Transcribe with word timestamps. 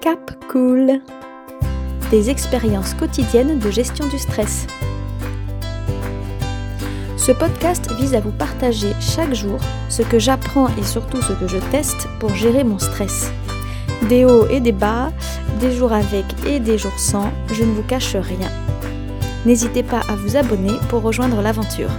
Cap 0.00 0.32
Cool 0.48 1.02
Des 2.10 2.30
expériences 2.30 2.94
quotidiennes 2.94 3.58
de 3.58 3.70
gestion 3.70 4.06
du 4.08 4.18
stress. 4.18 4.66
Ce 7.18 7.32
podcast 7.32 7.92
vise 7.98 8.14
à 8.14 8.20
vous 8.20 8.30
partager 8.30 8.94
chaque 8.98 9.34
jour 9.34 9.58
ce 9.90 10.00
que 10.00 10.18
j'apprends 10.18 10.68
et 10.78 10.84
surtout 10.84 11.20
ce 11.20 11.34
que 11.34 11.46
je 11.46 11.58
teste 11.70 12.08
pour 12.18 12.34
gérer 12.34 12.64
mon 12.64 12.78
stress. 12.78 13.30
Des 14.08 14.24
hauts 14.24 14.46
et 14.48 14.60
des 14.60 14.72
bas, 14.72 15.12
des 15.60 15.72
jours 15.72 15.92
avec 15.92 16.24
et 16.46 16.60
des 16.60 16.78
jours 16.78 16.98
sans, 16.98 17.30
je 17.52 17.62
ne 17.62 17.72
vous 17.72 17.82
cache 17.82 18.16
rien. 18.16 18.50
N'hésitez 19.44 19.82
pas 19.82 20.00
à 20.08 20.16
vous 20.16 20.34
abonner 20.34 20.78
pour 20.88 21.02
rejoindre 21.02 21.42
l'aventure. 21.42 21.90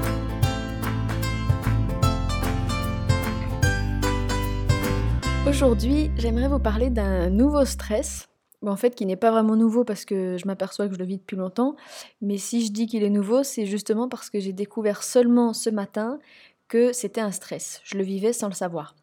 Aujourd'hui, 5.64 6.09
j'aimerais 6.18 6.48
vous 6.48 6.57
parler 6.57 6.89
d'un 6.89 7.30
nouveau 7.30 7.66
stress. 7.66 8.27
en 8.66 8.76
fait, 8.76 8.95
qui 8.95 9.05
n'est 9.05 9.16
pas 9.16 9.30
vraiment 9.30 9.55
nouveau 9.55 9.84
parce 9.84 10.05
que 10.05 10.36
je 10.36 10.48
m'aperçois 10.48 10.88
que 10.88 10.95
je 10.95 10.98
le 10.98 11.05
vis 11.05 11.20
depuis 11.20 11.38
longtemps. 11.38 11.76
Mais 12.20 12.40
si 12.40 12.66
je 12.66 12.72
dis 12.72 12.88
qu'il 12.88 13.03
est 13.03 13.12
nouveau, 13.12 13.44
c'est 13.44 13.67
justement 13.67 14.09
parce 14.09 14.31
que 14.31 14.39
j'ai 14.39 14.53
découvert 14.53 15.03
seulement 15.03 15.53
ce 15.53 15.70
matin 15.70 16.17
que 16.67 16.94
c'était 16.94 17.22
un 17.22 17.30
stress. 17.30 17.80
Je 17.84 17.95
le 17.95 18.03
vivais 18.03 18.34
sans 18.34 18.48
le 18.48 18.55
savoir. 18.55 18.95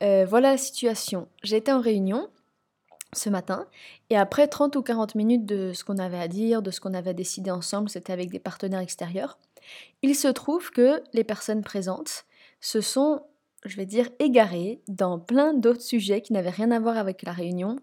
Euh, 0.00 0.24
voilà 0.26 0.52
la 0.52 0.56
situation. 0.56 1.28
J'étais 1.42 1.72
en 1.72 1.82
réunion 1.82 2.30
ce 3.12 3.28
matin 3.28 3.66
et 4.08 4.16
après 4.16 4.48
30 4.48 4.76
ou 4.76 4.82
40 4.82 5.14
minutes 5.14 5.44
de 5.44 5.74
ce 5.74 5.84
qu'on 5.84 5.98
avait 5.98 6.18
à 6.18 6.28
dire, 6.28 6.62
de 6.62 6.70
ce 6.70 6.80
qu'on 6.80 6.94
avait 6.94 7.12
décidé 7.12 7.50
ensemble, 7.50 7.90
c'était 7.90 8.14
avec 8.14 8.30
des 8.30 8.38
partenaires 8.38 8.80
extérieurs, 8.80 9.36
il 10.00 10.14
se 10.14 10.28
trouve 10.28 10.70
que 10.70 11.02
les 11.12 11.22
personnes 11.22 11.62
présentes 11.62 12.24
se 12.62 12.80
sont 12.80 13.20
je 13.68 13.76
vais 13.76 13.86
dire, 13.86 14.08
égaré 14.18 14.80
dans 14.88 15.18
plein 15.18 15.54
d'autres 15.54 15.82
sujets 15.82 16.20
qui 16.20 16.32
n'avaient 16.32 16.50
rien 16.50 16.70
à 16.70 16.80
voir 16.80 16.96
avec 16.96 17.22
la 17.22 17.32
réunion. 17.32 17.76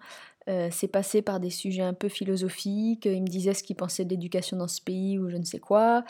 Euh, 0.50 0.68
c'est 0.72 0.90
passé 0.90 1.22
par 1.22 1.40
des 1.40 1.50
sujets 1.50 1.84
un 1.84 1.94
peu 1.94 2.10
philosophiques, 2.10 3.06
ils 3.06 3.22
me 3.22 3.28
disaient 3.28 3.54
ce 3.54 3.64
qu'ils 3.64 3.78
pensaient 3.78 4.04
de 4.04 4.10
l'éducation 4.10 4.58
dans 4.58 4.68
ce 4.68 4.82
pays 4.82 5.18
ou 5.18 5.30
je 5.30 5.38
ne 5.38 5.44
sais 5.44 5.60
quoi. 5.60 6.04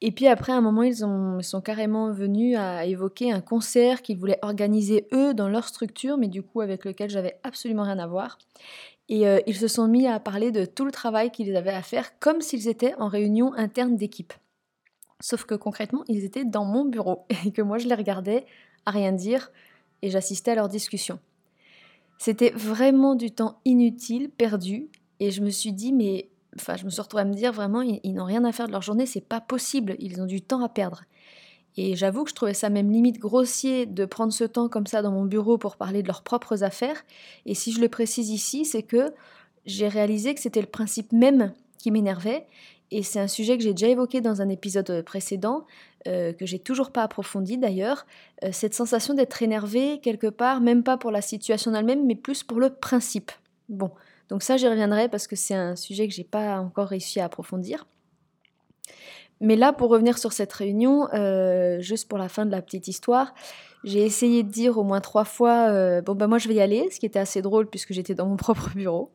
Et 0.00 0.10
puis 0.10 0.26
après, 0.26 0.52
à 0.52 0.56
un 0.56 0.60
moment, 0.60 0.82
ils, 0.82 1.04
ont, 1.04 1.40
sont 1.40 1.60
carrément 1.60 2.10
venus 2.10 2.56
à 2.58 2.84
évoquer 2.84 3.30
un 3.30 3.40
concert 3.40 4.02
qu'ils 4.02 4.18
voulaient 4.18 4.40
organiser 4.42 5.06
eux 5.12 5.34
dans 5.34 5.48
leur 5.48 5.68
structure, 5.68 6.18
mais 6.18 6.28
du 6.28 6.42
coup 6.42 6.60
avec 6.60 6.84
lequel 6.84 7.10
j'avais 7.10 7.38
absolument 7.44 7.84
rien 7.84 7.98
à 8.00 8.08
voir. 8.08 8.38
Et 9.08 9.28
euh, 9.28 9.38
ils 9.46 9.56
se 9.56 9.68
sont 9.68 9.86
mis 9.86 10.08
à 10.08 10.18
parler 10.18 10.50
de 10.50 10.64
tout 10.64 10.84
le 10.84 10.90
travail 10.90 11.30
qu'ils 11.30 11.54
avaient 11.56 11.70
à 11.70 11.82
faire 11.82 12.18
comme 12.18 12.40
s'ils 12.40 12.68
étaient 12.68 12.94
en 12.96 13.06
réunion 13.06 13.54
interne 13.54 13.96
d'équipe. 13.96 14.32
Sauf 15.20 15.44
que 15.44 15.54
concrètement, 15.54 16.02
ils 16.08 16.24
étaient 16.24 16.44
dans 16.44 16.64
mon 16.64 16.84
bureau 16.84 17.24
et 17.46 17.52
que 17.52 17.62
moi 17.62 17.78
je 17.78 17.86
les 17.86 17.94
regardais 17.94 18.44
à 18.86 18.90
rien 18.90 19.12
dire 19.12 19.50
et 20.02 20.10
j'assistais 20.10 20.52
à 20.52 20.54
leur 20.54 20.68
discussion. 20.68 21.18
C'était 22.18 22.50
vraiment 22.50 23.14
du 23.14 23.30
temps 23.30 23.60
inutile, 23.64 24.30
perdu, 24.30 24.88
et 25.20 25.30
je 25.30 25.42
me 25.42 25.50
suis 25.50 25.72
dit, 25.72 25.92
mais 25.92 26.28
enfin, 26.56 26.76
je 26.76 26.84
me 26.84 26.90
suis 26.90 27.02
retrouvée 27.02 27.22
à 27.22 27.26
me 27.26 27.34
dire 27.34 27.52
vraiment, 27.52 27.82
ils, 27.82 28.14
n'ont 28.14 28.24
rien 28.24 28.44
à 28.44 28.52
faire 28.52 28.66
de 28.66 28.72
leur 28.72 28.82
journée, 28.82 29.06
c'est 29.06 29.20
pas 29.20 29.40
possible, 29.40 29.96
ils 29.98 30.20
ont 30.20 30.26
du 30.26 30.40
temps 30.40 30.62
à 30.62 30.68
perdre. 30.68 31.04
Et 31.76 31.94
j'avoue 31.94 32.24
que 32.24 32.30
je 32.30 32.34
trouvais 32.34 32.54
ça 32.54 32.70
même 32.70 32.90
limite 32.90 33.18
grossier 33.18 33.84
de 33.84 34.06
prendre 34.06 34.32
ce 34.32 34.44
temps 34.44 34.68
comme 34.70 34.86
ça 34.86 35.02
dans 35.02 35.10
mon 35.10 35.26
bureau 35.26 35.58
pour 35.58 35.76
parler 35.76 36.02
de 36.02 36.08
leurs 36.08 36.22
propres 36.22 36.62
affaires. 36.62 37.04
Et 37.44 37.54
si 37.54 37.70
je 37.70 37.82
le 37.82 37.90
précise 37.90 38.30
ici, 38.30 38.64
c'est 38.64 38.82
que 38.82 39.12
j'ai 39.66 39.88
réalisé 39.88 40.34
que 40.34 40.40
c'était 40.40 40.62
le 40.62 40.66
principe 40.66 41.12
même 41.12 41.52
qui 41.76 41.90
m'énervait 41.90 42.46
et 42.90 43.02
c'est 43.02 43.18
un 43.18 43.28
sujet 43.28 43.56
que 43.56 43.64
j'ai 43.64 43.72
déjà 43.72 43.88
évoqué 43.88 44.20
dans 44.20 44.42
un 44.42 44.48
épisode 44.48 44.88
euh, 44.90 45.02
précédent, 45.02 45.66
euh, 46.06 46.32
que 46.32 46.46
j'ai 46.46 46.58
toujours 46.58 46.92
pas 46.92 47.02
approfondi 47.02 47.58
d'ailleurs, 47.58 48.06
euh, 48.44 48.50
cette 48.52 48.74
sensation 48.74 49.14
d'être 49.14 49.42
énervé 49.42 50.00
quelque 50.00 50.28
part, 50.28 50.60
même 50.60 50.82
pas 50.84 50.96
pour 50.96 51.10
la 51.10 51.20
situation 51.20 51.74
elle-même, 51.74 52.06
mais 52.06 52.14
plus 52.14 52.44
pour 52.44 52.60
le 52.60 52.70
principe. 52.70 53.32
Bon, 53.68 53.90
donc 54.28 54.42
ça 54.42 54.56
j'y 54.56 54.68
reviendrai 54.68 55.08
parce 55.08 55.26
que 55.26 55.34
c'est 55.34 55.54
un 55.54 55.74
sujet 55.74 56.06
que 56.06 56.14
j'ai 56.14 56.24
pas 56.24 56.58
encore 56.60 56.88
réussi 56.88 57.18
à 57.18 57.24
approfondir. 57.24 57.86
Mais 59.40 59.56
là, 59.56 59.74
pour 59.74 59.90
revenir 59.90 60.16
sur 60.16 60.32
cette 60.32 60.52
réunion, 60.52 61.08
juste 61.80 62.08
pour 62.08 62.16
la 62.16 62.30
fin 62.30 62.46
de 62.46 62.50
la 62.50 62.62
petite 62.62 62.88
histoire, 62.88 63.34
j'ai 63.84 64.02
essayé 64.02 64.42
de 64.42 64.48
dire 64.48 64.78
au 64.78 64.82
moins 64.82 65.02
trois 65.02 65.26
fois, 65.26 66.00
bon 66.00 66.14
ben 66.14 66.26
moi 66.26 66.38
je 66.38 66.48
vais 66.48 66.54
y 66.54 66.60
aller, 66.62 66.88
ce 66.90 66.98
qui 66.98 67.04
était 67.04 67.18
assez 67.18 67.42
drôle 67.42 67.66
puisque 67.66 67.92
j'étais 67.92 68.14
dans 68.14 68.24
mon 68.24 68.36
propre 68.36 68.70
bureau. 68.74 69.12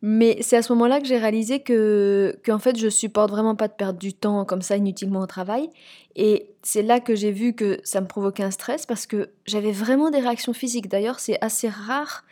Mais 0.00 0.38
c'est 0.42 0.56
à 0.56 0.62
ce 0.62 0.72
moment-là 0.74 1.00
que 1.00 1.06
j'ai 1.06 1.18
réalisé 1.18 1.60
que, 1.60 2.38
en 2.48 2.58
fait, 2.58 2.78
je 2.78 2.88
supporte 2.88 3.30
vraiment 3.30 3.56
pas 3.56 3.66
de 3.66 3.72
perdre 3.72 3.98
du 3.98 4.14
temps 4.14 4.44
comme 4.44 4.62
ça 4.62 4.76
inutilement 4.76 5.20
au 5.20 5.26
travail. 5.26 5.70
Et 6.14 6.50
c'est 6.62 6.82
là 6.82 7.00
que 7.00 7.16
j'ai 7.16 7.32
vu 7.32 7.52
que 7.52 7.80
ça 7.82 8.00
me 8.00 8.06
provoquait 8.06 8.44
un 8.44 8.52
stress 8.52 8.86
parce 8.86 9.06
que 9.06 9.30
j'avais 9.46 9.72
vraiment 9.72 10.10
des 10.10 10.20
réactions 10.20 10.52
physiques. 10.52 10.88
D'ailleurs, 10.88 11.18
c'est 11.18 11.38
assez 11.42 11.68
rare 11.68 12.24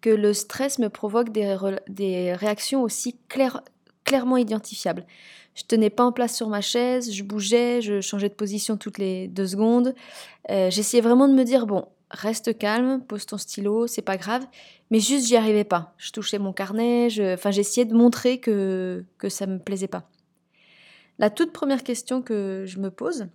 que 0.00 0.10
le 0.10 0.32
stress 0.32 0.78
me 0.78 0.88
provoque 0.88 1.30
des, 1.30 1.56
des 1.88 2.32
réactions 2.34 2.82
aussi 2.82 3.16
clairement 4.04 4.36
identifiables. 4.36 5.04
Je 5.56 5.64
tenais 5.64 5.90
pas 5.90 6.04
en 6.04 6.12
place 6.12 6.36
sur 6.36 6.48
ma 6.48 6.60
chaise, 6.60 7.12
je 7.12 7.24
bougeais, 7.24 7.82
je 7.82 8.00
changeais 8.00 8.28
de 8.28 8.34
position 8.34 8.76
toutes 8.76 8.98
les 8.98 9.26
deux 9.26 9.48
secondes. 9.48 9.92
Euh, 10.50 10.70
j'essayais 10.70 11.00
vraiment 11.00 11.26
de 11.26 11.34
me 11.34 11.42
dire, 11.42 11.66
bon, 11.66 11.86
reste 12.10 12.56
calme, 12.56 13.02
pose 13.02 13.26
ton 13.26 13.38
stylo, 13.38 13.86
c'est 13.86 14.02
pas 14.02 14.16
grave. 14.16 14.46
Mais 14.90 15.00
juste, 15.00 15.26
j'y 15.26 15.36
arrivais 15.36 15.64
pas. 15.64 15.94
Je 15.98 16.12
touchais 16.12 16.38
mon 16.38 16.52
carnet, 16.52 17.08
enfin, 17.34 17.50
j'essayais 17.50 17.84
de 17.84 17.94
montrer 17.94 18.38
que, 18.38 19.04
que 19.18 19.28
ça 19.28 19.46
me 19.46 19.58
plaisait 19.58 19.88
pas. 19.88 20.08
La 21.18 21.30
toute 21.30 21.52
première 21.52 21.82
question 21.82 22.22
que 22.22 22.64
je 22.66 22.78
me 22.78 22.90
pose, 22.90 23.28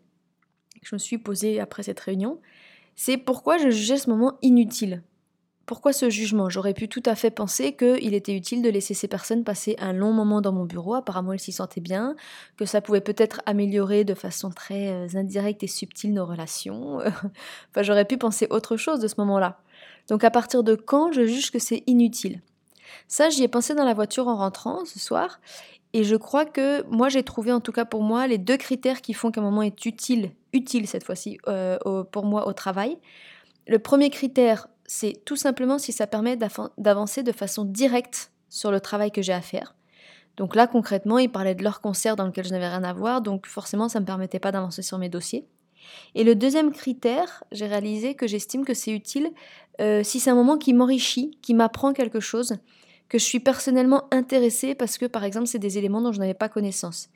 que 0.82 0.88
je 0.88 0.96
me 0.96 1.00
suis 1.00 1.18
posée 1.18 1.60
après 1.60 1.84
cette 1.84 2.00
réunion, 2.00 2.40
c'est 2.96 3.18
pourquoi 3.18 3.58
je 3.58 3.70
jugeais 3.70 3.98
ce 3.98 4.10
moment 4.10 4.38
inutile? 4.42 5.04
Pourquoi 5.66 5.94
ce 5.94 6.10
jugement? 6.10 6.50
J'aurais 6.50 6.74
pu 6.74 6.90
tout 6.90 7.04
à 7.06 7.16
fait 7.16 7.32
penser 7.32 7.74
qu'il 7.74 8.14
était 8.14 8.36
utile 8.36 8.62
de 8.62 8.70
laisser 8.70 8.94
ces 8.94 9.08
personnes 9.08 9.44
passer 9.46 9.76
un 9.80 9.94
long 9.94 10.12
moment 10.12 10.42
dans 10.42 10.52
mon 10.52 10.66
bureau, 10.66 10.96
apparemment 10.96 11.32
elles 11.32 11.40
s'y 11.40 11.54
sentaient 11.54 11.82
bien, 11.82 12.16
que 12.58 12.66
ça 12.66 12.82
pouvait 12.82 13.02
peut-être 13.02 13.42
améliorer 13.46 14.04
de 14.04 14.14
façon 14.14 14.50
très 14.50 14.90
euh, 14.90 15.08
indirecte 15.16 15.64
et 15.64 15.68
subtile 15.68 16.14
nos 16.14 16.26
relations. 16.26 16.98
enfin, 17.72 17.82
j'aurais 17.82 18.06
pu 18.06 18.18
penser 18.18 18.48
autre 18.50 18.76
chose 18.76 19.00
de 19.00 19.08
ce 19.08 19.16
moment-là. 19.20 19.60
Donc 20.10 20.24
à 20.24 20.32
partir 20.32 20.64
de 20.64 20.76
quand 20.76 21.12
je 21.14 21.26
juge 21.26 21.52
que 21.52 21.60
c'est 21.60 21.84
inutile? 21.88 22.42
Ça, 23.08 23.30
j'y 23.30 23.44
ai 23.44 23.48
pensé 23.48 23.74
dans 23.74 23.86
la 23.86 23.94
voiture 23.94 24.28
en 24.28 24.36
rentrant 24.36 24.86
ce 24.86 25.00
soir, 25.00 25.40
et 25.94 26.04
je 26.04 26.16
crois 26.16 26.46
que 26.46 26.84
moi 26.90 27.08
j'ai 27.08 27.24
trouvé 27.24 27.52
en 27.52 27.60
tout 27.60 27.72
cas 27.72 27.86
pour 27.86 28.02
moi 28.02 28.28
les 28.28 28.38
deux 28.38 28.58
critères 28.58 29.02
qui 29.02 29.14
font 29.14 29.32
qu'un 29.32 29.42
moment 29.42 29.62
est 29.62 29.86
utile, 29.86 30.32
utile 30.52 30.88
cette 30.88 31.04
fois-ci, 31.04 31.38
euh, 31.48 31.78
pour 32.12 32.26
moi 32.26 32.48
au 32.48 32.54
travail. 32.54 32.98
Le 33.68 33.80
premier 33.80 34.10
critère, 34.10 34.68
c'est 34.86 35.24
tout 35.26 35.36
simplement 35.36 35.78
si 35.80 35.92
ça 35.92 36.08
permet 36.08 36.38
d'avancer 36.78 37.24
de 37.24 37.32
façon 37.32 37.66
directe 37.66 38.32
sur 38.50 38.72
le 38.72 38.80
travail 38.80 39.12
que 39.12 39.22
j'ai 39.22 39.34
à 39.34 39.42
faire. 39.42 39.76
Donc 40.38 40.56
là, 40.56 40.68
concrètement, 40.68 41.20
ils 41.20 41.32
parlaient 41.32 41.56
de 41.56 41.64
leur 41.64 41.82
concert 41.82 42.16
dans 42.16 42.26
lequel 42.26 42.46
je 42.46 42.52
n'avais 42.52 42.68
rien 42.68 42.84
à 42.84 42.94
voir, 42.94 43.22
donc 43.22 43.46
forcément, 43.46 43.88
ça 43.88 44.00
ne 44.00 44.04
me 44.04 44.08
permettait 44.08 44.40
pas 44.40 44.52
d'avancer 44.52 44.82
sur 44.82 44.98
mes 44.98 45.10
dossiers. 45.10 45.46
Et 46.16 46.24
le 46.24 46.36
deuxième 46.36 46.72
critère, 46.72 47.44
j'ai 47.52 47.68
réalisé 47.68 48.16
que 48.16 48.26
j'estime 48.26 48.66
que 48.66 48.74
c'est 48.74 48.92
utile 48.92 49.32
euh, 49.82 50.04
si 50.04 50.20
c'est 50.20 50.30
un 50.30 50.36
moment 50.36 50.58
qui 50.58 50.74
m'enrichit, 50.74 51.38
qui 51.42 51.54
m'apprend 51.54 51.94
quelque 51.94 52.20
chose, 52.20 52.58
que 53.10 53.18
je 53.18 53.24
suis 53.24 53.40
personnellement 53.40 54.04
intéressée 54.12 54.76
parce 54.76 54.98
que, 54.98 55.06
par 55.06 55.24
exemple, 55.24 55.48
c'est 55.48 55.60
des 55.60 55.78
éléments 55.78 56.02
dont 56.02 56.12
je 56.12 56.20
n'avais 56.20 56.34
pas 56.34 56.50
connaissance. 56.50 57.10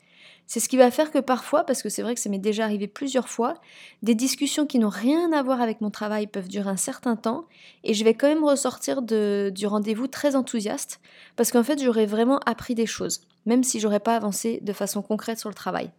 C'est 0.48 0.60
ce 0.60 0.70
qui 0.70 0.78
va 0.78 0.90
faire 0.90 1.10
que 1.10 1.18
parfois, 1.18 1.64
parce 1.64 1.82
que 1.82 1.90
c'est 1.90 2.00
vrai 2.00 2.14
que 2.14 2.20
ça 2.20 2.30
m'est 2.30 2.38
déjà 2.38 2.64
arrivé 2.64 2.88
plusieurs 2.88 3.28
fois, 3.28 3.60
des 4.02 4.14
discussions 4.14 4.66
qui 4.66 4.78
n'ont 4.78 4.88
rien 4.88 5.30
à 5.32 5.42
voir 5.42 5.60
avec 5.60 5.82
mon 5.82 5.90
travail 5.90 6.26
peuvent 6.26 6.48
durer 6.48 6.70
un 6.70 6.78
certain 6.78 7.16
temps 7.16 7.44
et 7.84 7.92
je 7.92 8.02
vais 8.02 8.14
quand 8.14 8.28
même 8.28 8.42
ressortir 8.42 9.02
du 9.02 9.66
rendez-vous 9.66 10.06
très 10.06 10.36
enthousiaste 10.36 11.00
parce 11.36 11.52
qu'en 11.52 11.62
fait 11.62 11.82
j'aurais 11.82 12.06
vraiment 12.06 12.38
appris 12.46 12.74
des 12.74 12.86
choses, 12.86 13.20
même 13.44 13.62
si 13.62 13.78
j'aurais 13.78 14.00
pas 14.00 14.16
avancé 14.16 14.58
de 14.62 14.72
façon 14.72 15.02
concrète 15.02 15.38
sur 15.38 15.50
le 15.50 15.54
travail. 15.54 15.90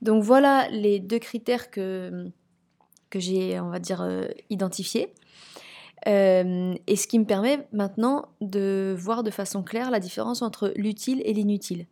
Donc 0.00 0.22
voilà 0.22 0.66
les 0.70 0.98
deux 0.98 1.18
critères 1.18 1.70
que, 1.70 2.30
que 3.10 3.20
j'ai, 3.20 3.60
on 3.60 3.68
va 3.68 3.80
dire, 3.80 4.00
euh, 4.00 4.24
identifiés. 4.48 5.12
Euh, 6.06 6.74
et 6.86 6.96
ce 6.96 7.06
qui 7.06 7.18
me 7.18 7.26
permet 7.26 7.66
maintenant 7.72 8.28
de 8.40 8.94
voir 8.98 9.22
de 9.22 9.30
façon 9.30 9.62
claire 9.62 9.90
la 9.90 10.00
différence 10.00 10.40
entre 10.40 10.72
l'utile 10.74 11.20
et 11.26 11.34
l'inutile. 11.34 11.86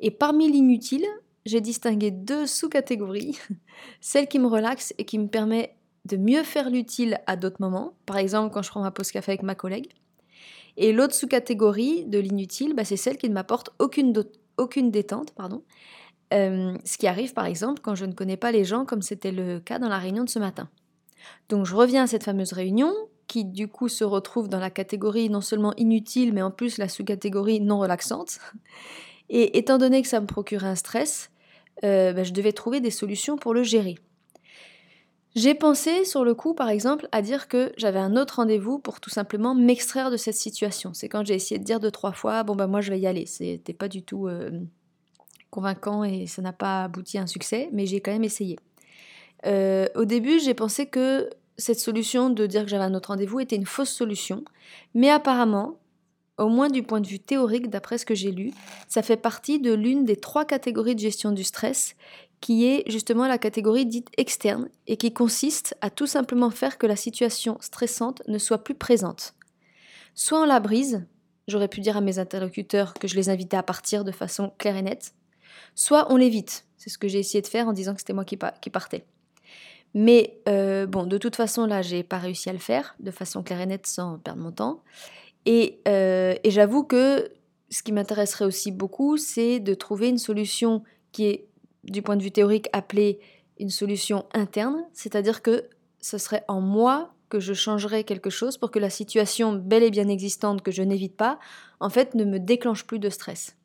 Et 0.00 0.10
parmi 0.10 0.50
l'inutile, 0.50 1.06
j'ai 1.46 1.60
distingué 1.60 2.10
deux 2.10 2.46
sous-catégories. 2.46 3.38
Celle 4.00 4.28
qui 4.28 4.38
me 4.38 4.46
relaxe 4.46 4.94
et 4.98 5.04
qui 5.04 5.18
me 5.18 5.28
permet 5.28 5.76
de 6.06 6.16
mieux 6.16 6.42
faire 6.42 6.70
l'utile 6.70 7.18
à 7.26 7.36
d'autres 7.36 7.60
moments, 7.60 7.94
par 8.06 8.18
exemple 8.18 8.52
quand 8.52 8.62
je 8.62 8.70
prends 8.70 8.82
ma 8.82 8.90
pause 8.90 9.10
café 9.10 9.32
avec 9.32 9.42
ma 9.42 9.54
collègue. 9.54 9.88
Et 10.76 10.92
l'autre 10.92 11.14
sous-catégorie 11.14 12.04
de 12.04 12.18
l'inutile, 12.18 12.74
bah, 12.74 12.84
c'est 12.84 12.96
celle 12.96 13.16
qui 13.16 13.28
ne 13.28 13.34
m'apporte 13.34 13.70
aucune, 13.78 14.12
détente, 14.90 15.32
pardon. 15.32 15.62
Euh, 16.32 16.76
ce 16.84 16.98
qui 16.98 17.06
arrive 17.06 17.32
par 17.32 17.44
exemple 17.44 17.80
quand 17.82 17.94
je 17.94 18.06
ne 18.06 18.12
connais 18.12 18.38
pas 18.38 18.50
les 18.50 18.64
gens 18.64 18.86
comme 18.86 19.02
c'était 19.02 19.30
le 19.30 19.60
cas 19.60 19.78
dans 19.78 19.90
la 19.90 19.98
réunion 19.98 20.24
de 20.24 20.30
ce 20.30 20.38
matin. 20.38 20.68
Donc 21.48 21.66
je 21.66 21.74
reviens 21.74 22.04
à 22.04 22.06
cette 22.06 22.24
fameuse 22.24 22.52
réunion 22.52 22.92
qui 23.26 23.44
du 23.44 23.68
coup 23.68 23.88
se 23.88 24.04
retrouve 24.04 24.48
dans 24.48 24.58
la 24.58 24.70
catégorie 24.70 25.28
non 25.28 25.42
seulement 25.42 25.74
inutile 25.76 26.32
mais 26.32 26.42
en 26.42 26.50
plus 26.50 26.78
la 26.78 26.88
sous-catégorie 26.88 27.60
non 27.60 27.78
relaxante. 27.78 28.38
Et 29.28 29.58
étant 29.58 29.78
donné 29.78 30.02
que 30.02 30.08
ça 30.08 30.20
me 30.20 30.26
procurait 30.26 30.66
un 30.66 30.74
stress, 30.74 31.30
euh, 31.82 32.12
bah, 32.12 32.22
je 32.22 32.32
devais 32.32 32.52
trouver 32.52 32.80
des 32.80 32.90
solutions 32.90 33.36
pour 33.36 33.54
le 33.54 33.62
gérer. 33.62 33.96
J'ai 35.34 35.54
pensé 35.54 36.04
sur 36.04 36.24
le 36.24 36.34
coup, 36.34 36.54
par 36.54 36.68
exemple, 36.68 37.08
à 37.10 37.20
dire 37.20 37.48
que 37.48 37.72
j'avais 37.76 37.98
un 37.98 38.16
autre 38.16 38.36
rendez-vous 38.36 38.78
pour 38.78 39.00
tout 39.00 39.10
simplement 39.10 39.54
m'extraire 39.54 40.12
de 40.12 40.16
cette 40.16 40.36
situation. 40.36 40.94
C'est 40.94 41.08
quand 41.08 41.24
j'ai 41.24 41.34
essayé 41.34 41.58
de 41.58 41.64
dire 41.64 41.80
deux, 41.80 41.90
trois 41.90 42.12
fois, 42.12 42.44
bon 42.44 42.54
ben 42.54 42.68
moi 42.68 42.80
je 42.80 42.90
vais 42.90 43.00
y 43.00 43.06
aller. 43.06 43.26
C'était 43.26 43.72
pas 43.72 43.88
du 43.88 44.04
tout 44.04 44.28
euh, 44.28 44.50
convaincant 45.50 46.04
et 46.04 46.28
ça 46.28 46.40
n'a 46.40 46.52
pas 46.52 46.84
abouti 46.84 47.18
à 47.18 47.22
un 47.22 47.26
succès, 47.26 47.68
mais 47.72 47.86
j'ai 47.86 48.00
quand 48.00 48.12
même 48.12 48.22
essayé. 48.22 48.56
Euh, 49.44 49.86
au 49.96 50.04
début, 50.04 50.38
j'ai 50.38 50.54
pensé 50.54 50.86
que 50.86 51.28
cette 51.58 51.80
solution 51.80 52.30
de 52.30 52.46
dire 52.46 52.62
que 52.62 52.68
j'avais 52.68 52.84
un 52.84 52.94
autre 52.94 53.10
rendez-vous 53.10 53.40
était 53.40 53.56
une 53.56 53.66
fausse 53.66 53.90
solution, 53.90 54.44
mais 54.94 55.10
apparemment, 55.10 55.78
au 56.38 56.48
moins 56.48 56.68
du 56.68 56.82
point 56.82 57.00
de 57.00 57.06
vue 57.06 57.20
théorique, 57.20 57.70
d'après 57.70 57.98
ce 57.98 58.06
que 58.06 58.14
j'ai 58.14 58.32
lu, 58.32 58.52
ça 58.88 59.02
fait 59.02 59.16
partie 59.16 59.60
de 59.60 59.72
l'une 59.72 60.04
des 60.04 60.16
trois 60.16 60.44
catégories 60.44 60.94
de 60.94 61.00
gestion 61.00 61.32
du 61.32 61.44
stress 61.44 61.94
qui 62.40 62.66
est 62.66 62.84
justement 62.90 63.26
la 63.26 63.38
catégorie 63.38 63.86
dite 63.86 64.08
externe 64.18 64.68
et 64.86 64.98
qui 64.98 65.14
consiste 65.14 65.76
à 65.80 65.88
tout 65.88 66.06
simplement 66.06 66.50
faire 66.50 66.76
que 66.76 66.86
la 66.86 66.96
situation 66.96 67.56
stressante 67.60 68.22
ne 68.28 68.36
soit 68.36 68.62
plus 68.62 68.74
présente. 68.74 69.34
Soit 70.14 70.42
on 70.42 70.44
la 70.44 70.60
brise, 70.60 71.06
j'aurais 71.48 71.68
pu 71.68 71.80
dire 71.80 71.96
à 71.96 72.00
mes 72.00 72.18
interlocuteurs 72.18 72.94
que 72.94 73.08
je 73.08 73.14
les 73.14 73.30
invitais 73.30 73.56
à 73.56 73.62
partir 73.62 74.04
de 74.04 74.12
façon 74.12 74.52
claire 74.58 74.76
et 74.76 74.82
nette, 74.82 75.14
soit 75.74 76.12
on 76.12 76.16
l'évite. 76.16 76.66
C'est 76.76 76.90
ce 76.90 76.98
que 76.98 77.08
j'ai 77.08 77.18
essayé 77.18 77.40
de 77.40 77.46
faire 77.46 77.66
en 77.66 77.72
disant 77.72 77.94
que 77.94 78.00
c'était 78.00 78.12
moi 78.12 78.26
qui, 78.26 78.36
partais. 78.36 79.06
Mais 79.94 80.38
euh, 80.46 80.84
bon, 80.84 81.04
de 81.04 81.16
toute 81.16 81.36
façon, 81.36 81.64
là, 81.64 81.80
j'ai 81.80 82.02
pas 82.02 82.18
réussi 82.18 82.50
à 82.50 82.52
le 82.52 82.58
faire 82.58 82.94
de 83.00 83.10
façon 83.10 83.42
claire 83.42 83.62
et 83.62 83.66
nette 83.66 83.86
sans 83.86 84.18
perdre 84.18 84.42
mon 84.42 84.52
temps. 84.52 84.82
Et, 85.46 85.80
euh, 85.88 86.34
et 86.42 86.50
j'avoue 86.50 86.84
que 86.84 87.30
ce 87.70 87.82
qui 87.82 87.92
m'intéresserait 87.92 88.44
aussi 88.44 88.70
beaucoup, 88.70 89.16
c'est 89.16 89.60
de 89.60 89.74
trouver 89.74 90.08
une 90.08 90.18
solution 90.18 90.82
qui 91.12 91.26
est 91.26 91.48
du 91.84 92.02
point 92.02 92.16
de 92.16 92.22
vue 92.22 92.30
théorique, 92.30 92.68
appelée 92.72 93.20
une 93.58 93.70
solution 93.70 94.26
interne, 94.32 94.84
c'est-à-dire 94.92 95.42
que 95.42 95.68
ce 96.00 96.18
serait 96.18 96.44
en 96.48 96.60
moi 96.60 97.14
que 97.28 97.40
je 97.40 97.52
changerais 97.52 98.04
quelque 98.04 98.30
chose 98.30 98.58
pour 98.58 98.70
que 98.70 98.78
la 98.78 98.90
situation 98.90 99.52
bel 99.52 99.82
et 99.82 99.90
bien 99.90 100.08
existante 100.08 100.62
que 100.62 100.70
je 100.70 100.82
n'évite 100.82 101.16
pas, 101.16 101.38
en 101.80 101.90
fait, 101.90 102.14
ne 102.14 102.24
me 102.24 102.38
déclenche 102.38 102.84
plus 102.84 102.98
de 102.98 103.10
stress. 103.10 103.56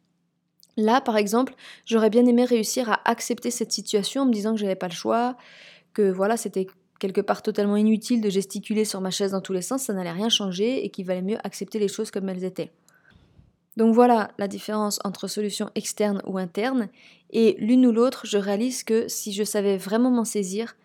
Là, 0.78 1.02
par 1.02 1.18
exemple, 1.18 1.54
j'aurais 1.86 2.10
bien 2.10 2.26
aimé 2.26 2.46
réussir 2.46 2.90
à 2.90 3.02
accepter 3.06 3.52
cette 3.52 3.72
situation 3.72 4.24
en 4.24 4.26
me 4.26 4.34
disant 4.34 4.54
que 4.54 4.60
je 4.60 4.64
n'avais 4.64 4.76
pas 4.76 4.88
le 4.88 4.94
choix, 4.94 5.36
que 5.94 6.10
voilà, 6.10 6.38
c'était 6.38 6.68
quelque 7.00 7.22
part 7.22 7.42
totalement 7.42 7.78
inutile 7.78 8.22
de 8.22 8.30
gesticuler 8.30 8.86
sur 8.86 9.02
ma 9.02 9.10
chaise 9.10 9.32
dans 9.32 9.42
tous 9.42 9.54
les 9.54 9.62
sens, 9.62 9.84
ça 9.84 9.94
n'allait 9.94 10.12
rien 10.12 10.30
changer 10.30 10.86
et 10.86 10.90
qu'il 10.90 11.06
valait 11.06 11.22
mieux 11.22 11.38
accepter 11.44 11.80
les 11.80 11.88
choses 11.88 12.12
comme 12.12 12.30
elles 12.30 12.44
étaient. 12.44 12.72
Donc 13.78 13.96
voilà 13.96 14.32
la 14.38 14.50
différence 14.50 15.00
entre 15.06 15.28
solution 15.28 15.70
externe 15.76 16.22
ou 16.26 16.38
interne. 16.38 16.90
Et 17.32 17.56
l'une 17.60 17.86
ou 17.86 17.92
l'autre, 17.92 18.26
je 18.26 18.38
réalise 18.38 18.84
que 18.84 19.08
si 19.08 19.32
je 19.32 19.44
savais 19.44 19.78
vraiment 19.78 20.12
m'en 20.12 20.26
saisir, 20.26 20.76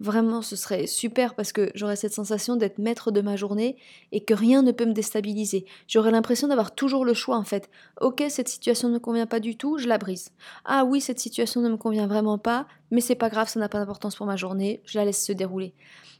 vraiment 0.00 0.42
ce 0.42 0.56
serait 0.56 0.86
super 0.86 1.34
parce 1.34 1.52
que 1.52 1.70
j'aurais 1.74 1.96
cette 1.96 2.12
sensation 2.12 2.56
d'être 2.56 2.78
maître 2.78 3.10
de 3.10 3.20
ma 3.20 3.36
journée 3.36 3.76
et 4.12 4.24
que 4.24 4.34
rien 4.34 4.62
ne 4.62 4.72
peut 4.72 4.86
me 4.86 4.92
déstabiliser. 4.92 5.64
J'aurais 5.88 6.10
l'impression 6.10 6.48
d'avoir 6.48 6.74
toujours 6.74 7.04
le 7.04 7.14
choix 7.14 7.36
en 7.36 7.44
fait. 7.44 7.70
Ok, 8.00 8.22
cette 8.28 8.48
situation 8.48 8.88
ne 8.88 8.94
me 8.94 8.98
convient 8.98 9.26
pas 9.26 9.40
du 9.40 9.56
tout, 9.56 9.78
je 9.78 9.88
la 9.88 9.98
brise. 9.98 10.30
Ah 10.64 10.84
oui, 10.84 11.00
cette 11.00 11.20
situation 11.20 11.60
ne 11.60 11.68
me 11.68 11.76
convient 11.76 12.06
vraiment 12.06 12.38
pas, 12.38 12.66
mais 12.90 13.00
c'est 13.00 13.14
pas 13.14 13.30
grave, 13.30 13.48
ça 13.48 13.60
n'a 13.60 13.68
pas 13.68 13.78
d'importance 13.78 14.16
pour 14.16 14.26
ma 14.26 14.36
journée, 14.36 14.82
je 14.84 14.98
la 14.98 15.04
laisse 15.04 15.24
se 15.24 15.32
dérouler. 15.32 15.74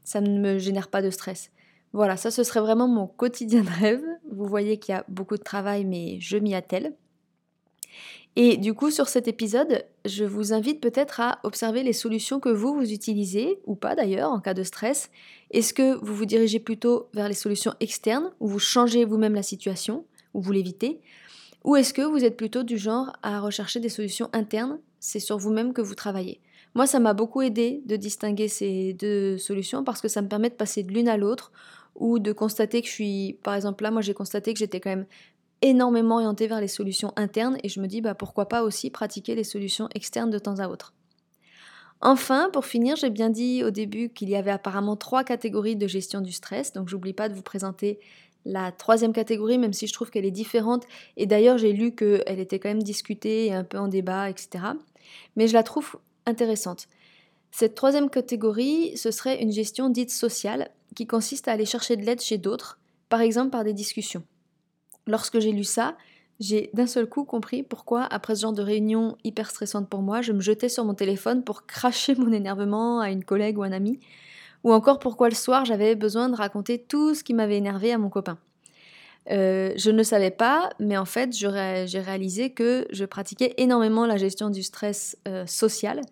Ça 0.05 0.21
ne 0.21 0.39
me 0.39 0.59
génère 0.59 0.89
pas 0.89 1.03
de 1.03 1.11
stress. 1.11 1.51
Voilà, 1.93 2.17
ça 2.17 2.31
ce 2.31 2.43
serait 2.43 2.61
vraiment 2.61 2.89
mon 2.89 3.07
quotidien 3.07 3.63
de 3.63 3.71
rêve. 3.71 4.05
Vous 4.31 4.47
voyez 4.47 4.79
qu'il 4.79 4.95
y 4.95 4.99
a 4.99 5.05
beaucoup 5.09 5.37
de 5.37 5.43
travail, 5.43 5.85
mais 5.85 6.19
je 6.21 6.37
m'y 6.37 6.55
attelle. 6.55 6.95
Et 8.37 8.57
du 8.57 8.75
coup, 8.75 8.91
sur 8.91 9.09
cet 9.09 9.29
épisode, 9.29 9.85
je 10.05 10.25
vous 10.25 10.53
invite 10.53 10.81
peut-être 10.81 11.21
à 11.21 11.39
observer 11.45 11.85
les 11.85 11.93
solutions 11.93 12.41
que 12.41 12.49
vous, 12.49 12.75
vous 12.75 12.93
utilisez, 12.93 13.61
ou 13.65 13.77
pas 13.77 13.95
d'ailleurs, 13.95 14.33
en 14.33 14.41
cas 14.41 14.55
de 14.55 14.65
stress. 14.65 15.11
Est-ce 15.53 15.73
que 15.73 15.95
vous 16.05 16.15
vous 16.15 16.27
dirigez 16.27 16.59
plutôt 16.59 17.09
vers 17.15 17.29
les 17.29 17.35
solutions 17.35 17.75
externes, 17.79 18.33
où 18.41 18.49
vous 18.49 18.59
changez 18.59 19.05
vous-même 19.05 19.35
la 19.35 19.45
situation, 19.45 20.05
ou 20.35 20.41
vous 20.41 20.51
l'évitez? 20.51 21.01
Ou 21.63 21.77
est-ce 21.77 21.95
que 21.95 22.03
vous 22.03 22.25
êtes 22.25 22.37
plutôt 22.37 22.65
du 22.65 22.77
genre 22.77 23.13
à 23.23 23.41
rechercher 23.41 23.79
des 23.79 23.89
solutions 23.89 24.31
internes 24.33 24.81
C'est 24.99 25.21
sur 25.21 25.39
vous-même 25.39 25.73
que 25.73 25.81
vous 25.81 25.95
travaillez? 25.95 26.41
Moi, 26.75 26.89
ça 26.89 26.99
m'a 26.99 27.15
beaucoup 27.15 27.41
aidé 27.41 27.83
de 27.87 27.95
distinguer 27.95 28.49
ces 28.49 28.95
deux 28.95 29.39
solutions 29.39 29.85
parce 29.85 30.01
que 30.01 30.09
ça 30.09 30.23
me 30.23 30.29
permet 30.29 30.51
de 30.51 30.55
passer 30.55 30.83
de 30.83 30.93
l'une 30.93 31.09
à 31.09 31.17
l'autre 31.17 31.53
ou 31.95 32.19
de 32.19 32.33
constater 32.33 32.83
que 32.83 32.89
je 32.89 32.93
suis, 32.93 33.39
par 33.45 33.55
exemple 33.55 33.85
là, 33.85 33.93
moi 33.93 34.03
j'ai 34.03 34.15
constaté 34.15 34.53
que 34.53 34.59
j'étais 34.59 34.81
quand 34.81 34.91
même 34.91 35.07
énormément 35.65 36.17
orientée 36.17 36.47
vers 36.47 36.61
les 36.61 36.69
solutions 36.69 37.13
internes 37.17 37.57
et 37.63 37.69
je 37.69 37.81
me 37.81 37.87
dis 37.87 38.03
bah 38.03 38.15
pourquoi 38.15 38.49
pas 38.49 38.63
aussi 38.63 38.91
pratiquer 38.91 39.35
les 39.35 39.45
solutions 39.45 39.89
externes 39.95 40.31
de 40.31 40.39
temps 40.39 40.59
à 40.59 40.69
autre. 40.69 40.93
Enfin, 42.03 42.51
pour 42.53 42.67
finir, 42.67 42.97
j'ai 42.97 43.09
bien 43.09 43.31
dit 43.31 43.65
au 43.65 43.71
début 43.71 44.11
qu'il 44.11 44.29
y 44.29 44.37
avait 44.37 44.51
apparemment 44.51 44.95
trois 44.95 45.25
catégories 45.25 45.75
de 45.75 45.87
gestion 45.87 46.21
du 46.21 46.33
stress, 46.33 46.75
donc 46.75 46.91
j'oublie 46.91 47.15
pas 47.15 47.31
de 47.31 47.35
vous 47.35 47.43
présenter 47.43 47.99
la 48.45 48.73
troisième 48.73 49.15
catégorie, 49.15 49.57
même 49.57 49.73
si 49.73 49.87
je 49.87 49.95
trouve 49.95 50.11
qu'elle 50.11 50.27
est 50.27 50.31
différente, 50.31 50.85
et 51.17 51.25
d'ailleurs 51.25 51.57
j'ai 51.57 51.73
lu 51.73 51.95
qu'elle 51.95 52.41
était 52.41 52.59
quand 52.59 52.69
même 52.69 52.83
discutée 52.83 53.47
et 53.47 53.55
un 53.55 53.65
peu 53.65 53.79
en 53.79 53.89
débat, 53.89 54.29
etc. 54.29 54.65
Mais 55.37 55.49
je 55.49 55.55
la 55.55 55.63
trouve 55.63 55.97
intéressante. 56.27 56.89
Cette 57.53 57.75
troisième 57.75 58.11
catégorie, 58.11 58.99
ce 58.99 59.11
serait 59.11 59.41
une 59.41 59.53
gestion 59.53 59.89
dite 59.89 60.11
sociale, 60.11 60.71
qui 60.95 61.07
consiste 61.07 61.49
à 61.49 61.53
aller 61.53 61.65
chercher 61.65 61.97
de 61.97 62.05
l'aide 62.05 62.21
chez 62.21 62.37
d'autres, 62.37 62.79
par 63.09 63.23
exemple 63.23 63.51
par 63.51 63.65
des 63.65 63.73
discussions. 63.73 64.25
Lorsque 65.07 65.39
j'ai 65.39 65.53
lu 65.53 65.65
ça, 65.65 65.97
j'ai 66.41 66.71
d'un 66.75 66.87
seul 66.87 67.07
coup 67.07 67.25
compris 67.25 67.63
pourquoi, 67.63 68.05
après 68.05 68.35
ce 68.35 68.43
genre 68.43 68.53
de 68.53 68.63
réunion 68.63 69.17
hyper 69.25 69.51
stressante 69.51 69.89
pour 69.89 70.03
moi, 70.03 70.23
je 70.23 70.33
me 70.33 70.41
jetais 70.41 70.69
sur 70.69 70.85
mon 70.85 70.95
téléphone 70.95 71.45
pour 71.45 71.67
cracher 71.67 72.15
mon 72.15 72.33
énervement 72.33 73.01
à 73.01 73.11
une 73.11 73.25
collègue 73.25 73.59
ou 73.59 73.63
un 73.63 73.73
ami, 73.73 74.01
ou 74.65 74.73
encore 74.73 74.99
pourquoi 74.99 75.29
le 75.29 75.35
soir 75.35 75.65
j'avais 75.65 75.95
besoin 75.95 76.29
de 76.29 76.37
raconter 76.37 76.79
tout 76.79 77.15
ce 77.15 77.23
qui 77.23 77.35
m'avait 77.35 77.57
énervé 77.57 77.93
à 77.93 77.99
mon 77.99 78.09
copain. 78.09 78.39
Euh, 79.31 79.73
je 79.77 79.91
ne 79.91 80.03
savais 80.03 80.31
pas, 80.31 80.71
mais 80.79 80.99
en 80.99 81.07
fait, 81.07 81.35
j'ai 81.35 81.49
réalisé 81.49 82.51
que 82.51 82.87
je 82.91 83.05
pratiquais 83.05 83.55
énormément 83.57 84.05
la 84.05 84.19
gestion 84.19 84.51
du 84.51 84.63
stress 84.63 85.17
euh, 85.29 85.47
social 85.47 86.03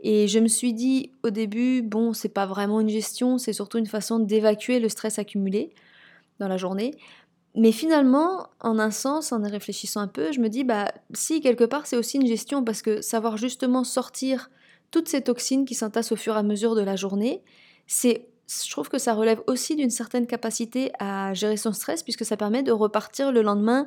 et 0.00 0.28
je 0.28 0.38
me 0.38 0.48
suis 0.48 0.74
dit 0.74 1.10
au 1.22 1.30
début, 1.30 1.82
bon, 1.82 2.12
c'est 2.12 2.28
pas 2.28 2.46
vraiment 2.46 2.80
une 2.80 2.90
gestion, 2.90 3.38
c'est 3.38 3.54
surtout 3.54 3.78
une 3.78 3.86
façon 3.86 4.18
d'évacuer 4.18 4.78
le 4.78 4.90
stress 4.90 5.18
accumulé 5.18 5.70
dans 6.38 6.48
la 6.48 6.58
journée. 6.58 6.92
Mais 7.56 7.70
finalement, 7.70 8.48
en 8.60 8.78
un 8.78 8.90
sens, 8.90 9.32
en 9.32 9.40
réfléchissant 9.42 10.00
un 10.00 10.08
peu, 10.08 10.32
je 10.32 10.40
me 10.40 10.48
dis, 10.48 10.64
bah 10.64 10.92
si, 11.12 11.40
quelque 11.40 11.64
part, 11.64 11.86
c'est 11.86 11.96
aussi 11.96 12.16
une 12.16 12.26
gestion, 12.26 12.64
parce 12.64 12.82
que 12.82 13.00
savoir 13.00 13.36
justement 13.36 13.84
sortir 13.84 14.50
toutes 14.90 15.08
ces 15.08 15.22
toxines 15.22 15.64
qui 15.64 15.74
s'entassent 15.74 16.12
au 16.12 16.16
fur 16.16 16.34
et 16.34 16.38
à 16.38 16.42
mesure 16.42 16.74
de 16.74 16.80
la 16.82 16.96
journée, 16.96 17.42
c'est 17.86 18.28
je 18.46 18.70
trouve 18.70 18.88
que 18.88 18.98
ça 18.98 19.14
relève 19.14 19.42
aussi 19.46 19.74
d'une 19.74 19.90
certaine 19.90 20.26
capacité 20.26 20.92
à 20.98 21.32
gérer 21.32 21.56
son 21.56 21.72
stress, 21.72 22.02
puisque 22.02 22.24
ça 22.24 22.36
permet 22.36 22.62
de 22.62 22.72
repartir 22.72 23.32
le 23.32 23.42
lendemain 23.42 23.84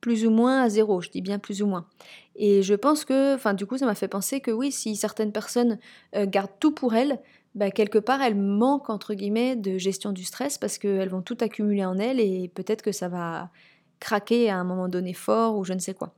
plus 0.00 0.26
ou 0.26 0.30
moins 0.30 0.62
à 0.62 0.68
zéro, 0.68 1.00
je 1.00 1.10
dis 1.10 1.22
bien 1.22 1.38
plus 1.38 1.62
ou 1.62 1.66
moins. 1.66 1.86
Et 2.34 2.62
je 2.62 2.74
pense 2.74 3.04
que, 3.04 3.36
enfin 3.36 3.54
du 3.54 3.66
coup 3.66 3.78
ça 3.78 3.86
m'a 3.86 3.94
fait 3.94 4.08
penser 4.08 4.40
que 4.40 4.50
oui, 4.50 4.72
si 4.72 4.96
certaines 4.96 5.30
personnes 5.30 5.78
euh, 6.16 6.26
gardent 6.26 6.58
tout 6.58 6.72
pour 6.72 6.94
elles, 6.94 7.20
bah, 7.54 7.70
quelque 7.70 7.98
part 7.98 8.22
elles 8.22 8.36
manquent 8.36 8.90
entre 8.90 9.14
guillemets 9.14 9.56
de 9.56 9.78
gestion 9.78 10.12
du 10.12 10.24
stress 10.24 10.58
parce 10.58 10.78
qu'elles 10.78 11.08
vont 11.08 11.22
tout 11.22 11.36
accumuler 11.40 11.84
en 11.84 11.98
elles 11.98 12.20
et 12.20 12.50
peut-être 12.54 12.82
que 12.82 12.92
ça 12.92 13.08
va 13.08 13.50
craquer 14.00 14.50
à 14.50 14.56
un 14.56 14.64
moment 14.64 14.88
donné 14.88 15.14
fort 15.14 15.56
ou 15.56 15.64
je 15.64 15.72
ne 15.72 15.78
sais 15.78 15.94
quoi. 15.94 16.14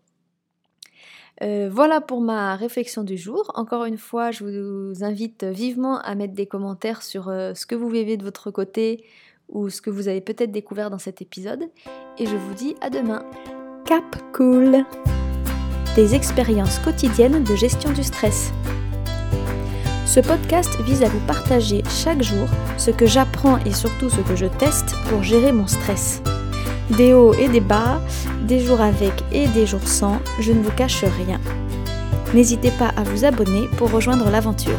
Euh, 1.42 1.68
voilà 1.70 2.00
pour 2.00 2.20
ma 2.20 2.54
réflexion 2.56 3.02
du 3.02 3.16
jour. 3.16 3.50
Encore 3.54 3.84
une 3.84 3.98
fois, 3.98 4.30
je 4.30 4.44
vous 4.44 5.04
invite 5.04 5.44
vivement 5.44 5.98
à 5.98 6.14
mettre 6.14 6.34
des 6.34 6.46
commentaires 6.46 7.02
sur 7.02 7.28
euh, 7.28 7.54
ce 7.54 7.66
que 7.66 7.74
vous 7.74 7.88
vivez 7.88 8.16
de 8.16 8.22
votre 8.22 8.50
côté 8.50 9.04
ou 9.48 9.68
ce 9.68 9.82
que 9.82 9.90
vous 9.90 10.08
avez 10.08 10.20
peut-être 10.20 10.52
découvert 10.52 10.90
dans 10.90 10.98
cet 10.98 11.20
épisode. 11.20 11.64
Et 12.18 12.26
je 12.26 12.36
vous 12.36 12.54
dis 12.54 12.76
à 12.80 12.88
demain. 12.88 13.24
Cap 13.84 14.04
Cool. 14.32 14.84
Des 15.96 16.14
expériences 16.14 16.78
quotidiennes 16.78 17.44
de 17.44 17.56
gestion 17.56 17.92
du 17.92 18.02
stress. 18.02 18.52
Ce 20.06 20.20
podcast 20.20 20.70
vise 20.82 21.02
à 21.02 21.08
vous 21.08 21.20
partager 21.20 21.82
chaque 21.88 22.22
jour 22.22 22.46
ce 22.76 22.90
que 22.90 23.06
j'apprends 23.06 23.58
et 23.64 23.72
surtout 23.72 24.10
ce 24.10 24.20
que 24.20 24.36
je 24.36 24.46
teste 24.46 24.94
pour 25.08 25.22
gérer 25.22 25.50
mon 25.50 25.66
stress. 25.66 26.22
Des 26.90 27.14
hauts 27.14 27.32
et 27.34 27.48
des 27.48 27.60
bas, 27.60 28.00
des 28.42 28.60
jours 28.60 28.82
avec 28.82 29.12
et 29.32 29.46
des 29.48 29.66
jours 29.66 29.88
sans, 29.88 30.20
je 30.40 30.52
ne 30.52 30.62
vous 30.62 30.72
cache 30.72 31.04
rien. 31.04 31.40
N'hésitez 32.34 32.70
pas 32.72 32.92
à 32.96 33.02
vous 33.02 33.24
abonner 33.24 33.66
pour 33.78 33.90
rejoindre 33.90 34.30
l'aventure. 34.30 34.78